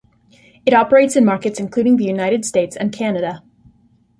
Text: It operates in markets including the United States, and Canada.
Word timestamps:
It 0.65 0.73
operates 0.73 1.15
in 1.15 1.23
markets 1.25 1.59
including 1.59 1.97
the 1.97 2.05
United 2.05 2.43
States, 2.43 2.75
and 2.75 2.91
Canada. 2.91 3.43